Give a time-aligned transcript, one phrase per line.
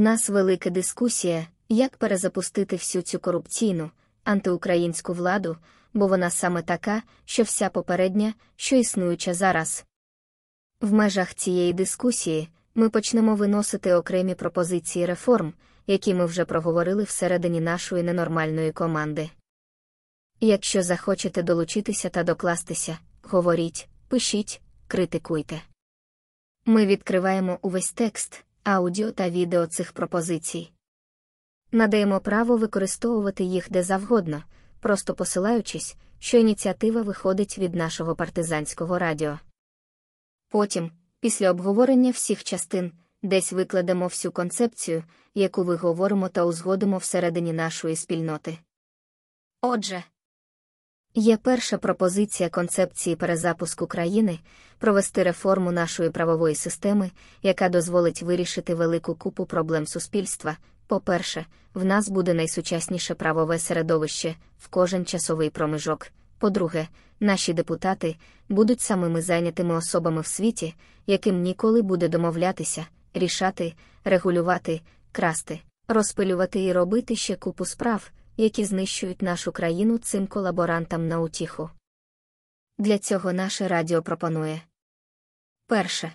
[0.00, 3.90] нас велика дискусія, як перезапустити всю цю корупційну,
[4.24, 5.56] антиукраїнську владу,
[5.94, 9.84] бо вона саме така, що вся попередня, що існуюча зараз.
[10.80, 15.52] В межах цієї дискусії ми почнемо виносити окремі пропозиції реформ,
[15.86, 19.30] які ми вже проговорили всередині нашої ненормальної команди.
[20.40, 25.62] Якщо захочете долучитися та докластися, говоріть, пишіть, критикуйте.
[26.64, 30.72] Ми відкриваємо увесь текст, аудіо та відео цих пропозицій.
[31.72, 34.42] Надаємо право використовувати їх де завгодно,
[34.80, 39.38] просто посилаючись, що ініціатива виходить від нашого партизанського радіо.
[40.48, 45.04] Потім, після обговорення всіх частин, десь викладемо всю концепцію,
[45.34, 48.58] яку ви говоримо та узгодимо всередині нашої спільноти.
[49.60, 50.04] Отже,
[51.16, 54.38] є перша пропозиція концепції перезапуску країни
[54.78, 57.10] провести реформу нашої правової системи,
[57.42, 60.56] яка дозволить вирішити велику купу проблем суспільства.
[60.86, 66.06] По-перше, в нас буде найсучасніше правове середовище в кожен часовий проміжок.
[66.38, 66.88] По-друге,
[67.20, 68.16] наші депутати
[68.48, 70.74] будуть самими зайнятими особами в світі,
[71.06, 73.74] яким ніколи буде домовлятися, рішати,
[74.04, 74.80] регулювати,
[75.12, 81.70] красти, розпилювати і робити ще купу справ, які знищують нашу країну цим колаборантам на утіху.
[82.78, 84.62] Для цього наше радіо пропонує
[85.66, 86.12] перше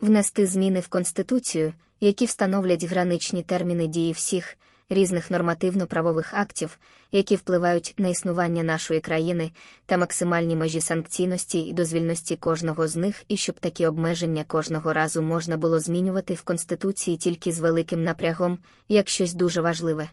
[0.00, 4.58] внести зміни в Конституцію, які встановлять граничні терміни дії всіх
[4.90, 6.78] різних нормативно-правових актів,
[7.12, 9.50] які впливають на існування нашої країни,
[9.86, 15.22] та максимальні межі санкційності і дозвільності кожного з них, і щоб такі обмеження кожного разу
[15.22, 20.08] можна було змінювати в Конституції тільки з великим напрягом, як щось дуже важливе.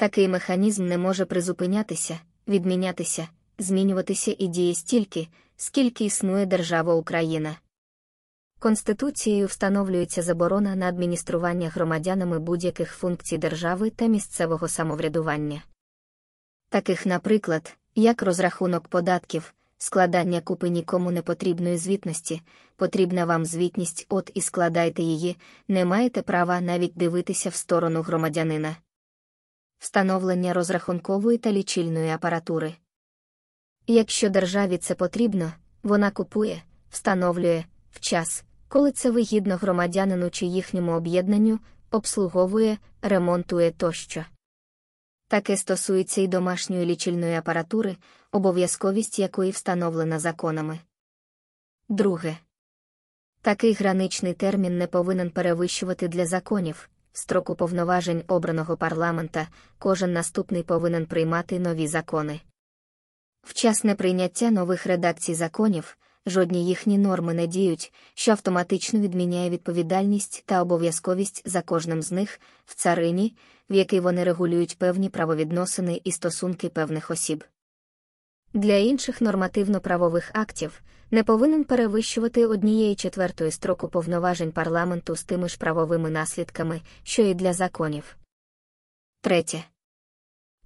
[0.00, 7.56] Такий механізм не може призупинятися, відмінятися, змінюватися і діє стільки, скільки існує держава Україна.
[8.58, 15.62] Конституцією встановлюється заборона на адміністрування громадянами будь-яких функцій держави та місцевого самоврядування.
[16.68, 22.42] Таких, наприклад, як розрахунок податків, складання купи нікому не потрібної звітності,
[22.76, 25.36] потрібна вам звітність, от і складайте її,
[25.68, 28.76] не маєте права навіть дивитися в сторону громадянина.
[29.80, 32.74] Встановлення розрахункової та лічильної апаратури.
[33.86, 35.52] Якщо державі це потрібно,
[35.82, 41.58] вона купує, встановлює в час коли це вигідно громадянину чи їхньому об'єднанню,
[41.90, 44.24] обслуговує, ремонтує тощо.
[45.28, 47.96] Таке стосується і домашньої лічильної апаратури,
[48.32, 50.78] обов'язковість якої встановлена законами.
[51.88, 52.36] Друге.
[53.42, 56.90] Такий граничний термін не повинен перевищувати для законів.
[57.12, 59.48] Строку повноважень обраного парламента
[59.78, 62.40] кожен наступний повинен приймати нові закони.
[63.42, 70.62] Вчасне прийняття нових редакцій законів жодні їхні норми не діють, що автоматично відміняє відповідальність та
[70.62, 73.36] обов'язковість за кожним з них в царині,
[73.70, 77.44] в якій вони регулюють певні правовідносини і стосунки певних осіб.
[78.52, 85.58] Для інших нормативно-правових актів не повинен перевищувати однієї четвертої строку повноважень парламенту з тими ж
[85.58, 88.16] правовими наслідками, що і для законів.
[89.20, 89.64] Третє.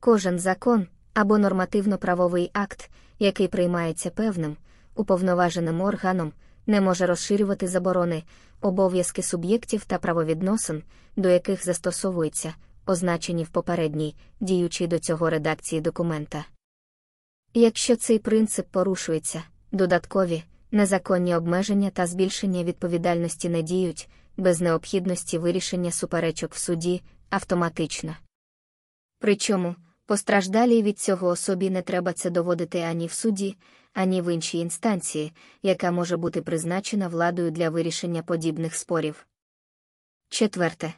[0.01, 4.57] Кожен закон або нормативно-правовий акт, який приймається певним,
[4.95, 6.33] уповноваженим органом,
[6.67, 8.23] не може розширювати заборони,
[8.61, 10.83] обов'язки суб'єктів та правовідносин,
[11.17, 12.55] до яких застосовуються,
[12.87, 16.45] означені в попередній, діючій до цього редакції документа.
[17.55, 19.43] Якщо цей принцип порушується,
[19.75, 28.17] додаткові, незаконні обмеження та збільшення відповідальності не діють, без необхідності вирішення суперечок в суді автоматично.
[29.19, 29.77] Причому,
[30.07, 33.57] постраждалій від цього особі не треба це доводити ані в суді,
[33.93, 39.27] ані в іншій інстанції, яка може бути призначена владою для вирішення подібних спорів.
[40.29, 40.95] Четверте.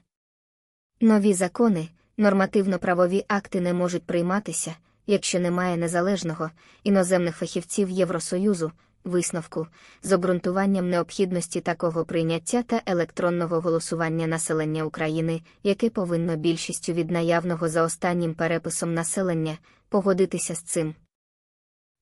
[1.00, 4.76] Нові закони, нормативно-правові акти не можуть прийматися,
[5.06, 6.50] якщо немає незалежного
[6.85, 8.73] іноземних фахівців Євросоюзу,
[9.05, 9.67] висновку,
[10.03, 17.69] з обґрунтуванням необхідності такого прийняття та електронного голосування населення України, яке повинно більшістю від наявного
[17.69, 19.58] за останнім переписом населення
[19.88, 20.94] погодитися з цим.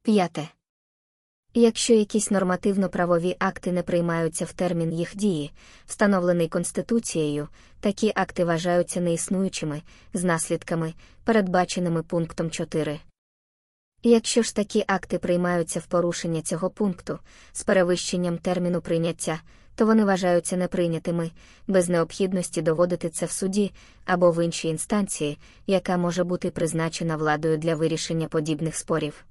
[0.02, 0.48] П'яте.
[1.56, 5.52] Якщо якісь нормативно-правові акти не приймаються в термін їх дії,
[5.86, 7.48] встановлений Конституцією,
[7.80, 9.82] такі акти вважаються неіснуючими
[10.14, 13.00] з наслідками, передбаченими пунктом 4.
[14.02, 17.18] Якщо ж такі акти приймаються в порушення цього пункту
[17.52, 19.40] з перевищенням терміну прийняття,
[19.74, 21.30] то вони вважаються неприйнятими,
[21.66, 23.72] без необхідності доводити це в суді
[24.04, 29.24] або в іншій інстанції, яка може бути призначена владою для вирішення подібних спорів.